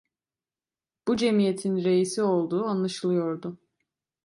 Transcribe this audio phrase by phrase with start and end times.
[1.07, 3.57] Bu cemiyetin reisi olduğu anlaşılıyordu.